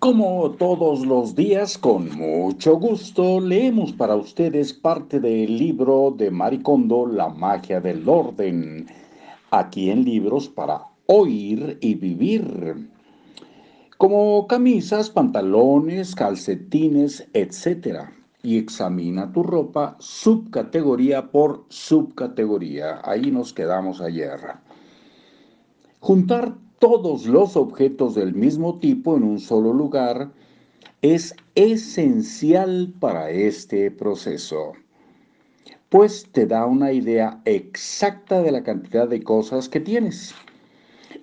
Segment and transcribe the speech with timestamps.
[0.00, 7.06] Como todos los días, con mucho gusto, leemos para ustedes parte del libro de Maricondo,
[7.06, 8.86] La magia del orden,
[9.50, 12.88] aquí en Libros para Oír y Vivir.
[13.98, 18.08] Como camisas, pantalones, calcetines, etc.
[18.42, 23.02] Y examina tu ropa subcategoría por subcategoría.
[23.04, 24.40] Ahí nos quedamos ayer.
[25.98, 30.32] Juntar todos los objetos del mismo tipo en un solo lugar
[31.02, 34.72] es esencial para este proceso,
[35.90, 40.34] pues te da una idea exacta de la cantidad de cosas que tienes.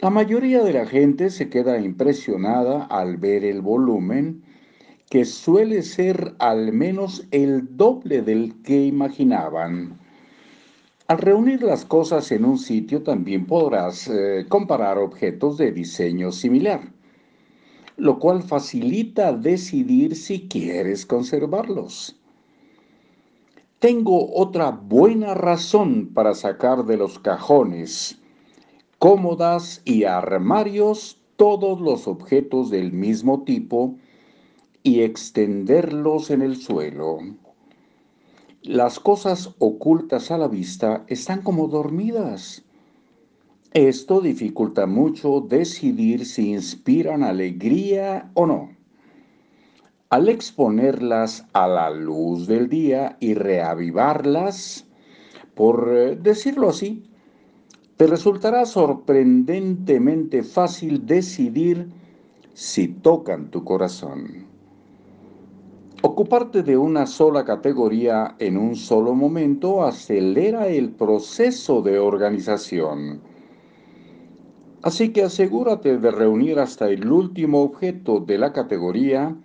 [0.00, 4.42] La mayoría de la gente se queda impresionada al ver el volumen,
[5.10, 10.01] que suele ser al menos el doble del que imaginaban.
[11.12, 16.90] Al reunir las cosas en un sitio también podrás eh, comparar objetos de diseño similar,
[17.98, 22.18] lo cual facilita decidir si quieres conservarlos.
[23.78, 28.18] Tengo otra buena razón para sacar de los cajones,
[28.98, 33.96] cómodas y armarios todos los objetos del mismo tipo
[34.82, 37.18] y extenderlos en el suelo.
[38.64, 42.62] Las cosas ocultas a la vista están como dormidas.
[43.72, 48.70] Esto dificulta mucho decidir si inspiran alegría o no.
[50.10, 54.86] Al exponerlas a la luz del día y reavivarlas,
[55.56, 57.02] por eh, decirlo así,
[57.96, 61.88] te resultará sorprendentemente fácil decidir
[62.54, 64.51] si tocan tu corazón.
[66.04, 73.20] Ocuparte de una sola categoría en un solo momento acelera el proceso de organización.
[74.82, 79.36] Así que asegúrate de reunir hasta el último objeto de la categoría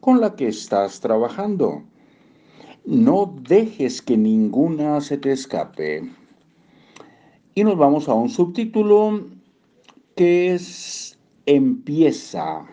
[0.00, 1.82] con la que estás trabajando.
[2.86, 6.10] No dejes que ninguna se te escape.
[7.54, 9.26] Y nos vamos a un subtítulo
[10.16, 12.66] que es Empieza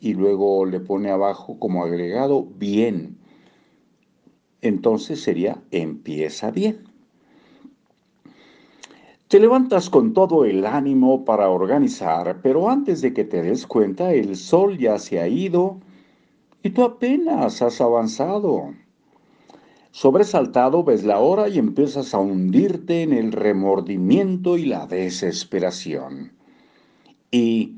[0.00, 3.18] y luego le pone abajo como agregado bien.
[4.62, 6.84] Entonces sería empieza bien.
[9.28, 14.12] Te levantas con todo el ánimo para organizar, pero antes de que te des cuenta
[14.12, 15.78] el sol ya se ha ido
[16.62, 18.74] y tú apenas has avanzado.
[19.92, 26.32] Sobresaltado ves la hora y empiezas a hundirte en el remordimiento y la desesperación.
[27.30, 27.76] Y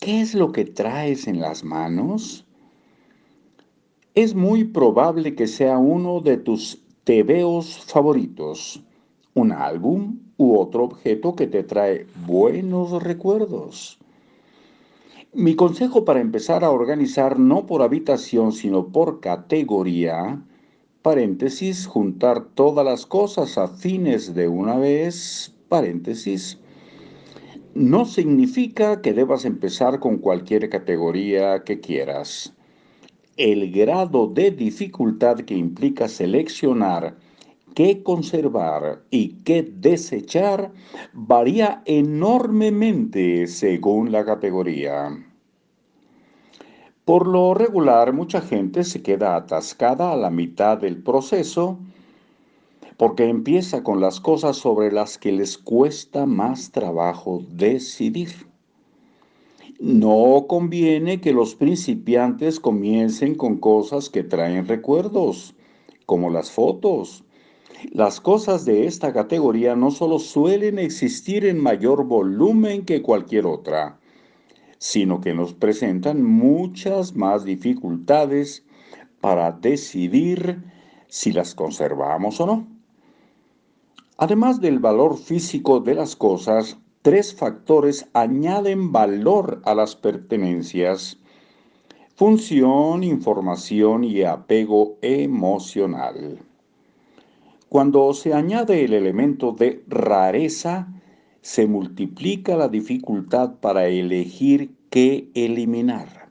[0.00, 2.46] ¿Qué es lo que traes en las manos?
[4.14, 8.82] Es muy probable que sea uno de tus tebeos favoritos,
[9.34, 13.98] un álbum u otro objeto que te trae buenos recuerdos.
[15.34, 20.42] Mi consejo para empezar a organizar no por habitación, sino por categoría,
[21.02, 26.58] paréntesis, juntar todas las cosas afines de una vez, paréntesis,
[27.74, 32.52] no significa que debas empezar con cualquier categoría que quieras.
[33.36, 37.16] El grado de dificultad que implica seleccionar
[37.74, 40.72] qué conservar y qué desechar
[41.12, 45.08] varía enormemente según la categoría.
[47.04, 51.78] Por lo regular, mucha gente se queda atascada a la mitad del proceso
[53.00, 58.28] porque empieza con las cosas sobre las que les cuesta más trabajo decidir.
[59.78, 65.54] No conviene que los principiantes comiencen con cosas que traen recuerdos,
[66.04, 67.24] como las fotos.
[67.90, 73.98] Las cosas de esta categoría no solo suelen existir en mayor volumen que cualquier otra,
[74.76, 78.62] sino que nos presentan muchas más dificultades
[79.22, 80.62] para decidir
[81.08, 82.79] si las conservamos o no.
[84.22, 91.16] Además del valor físico de las cosas, tres factores añaden valor a las pertenencias.
[92.16, 96.38] Función, información y apego emocional.
[97.70, 100.92] Cuando se añade el elemento de rareza,
[101.40, 106.28] se multiplica la dificultad para elegir qué eliminar.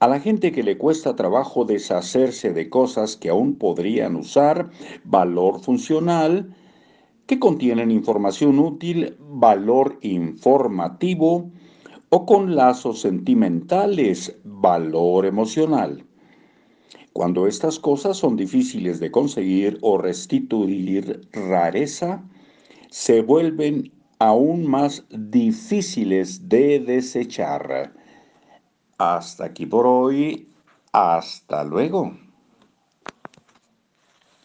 [0.00, 4.70] A la gente que le cuesta trabajo deshacerse de cosas que aún podrían usar
[5.04, 6.54] valor funcional,
[7.28, 11.52] que contienen información útil, valor informativo
[12.08, 16.02] o con lazos sentimentales, valor emocional.
[17.12, 22.24] Cuando estas cosas son difíciles de conseguir o restituir rareza,
[22.88, 27.92] se vuelven aún más difíciles de desechar.
[28.96, 30.48] Hasta aquí por hoy.
[30.92, 32.27] Hasta luego.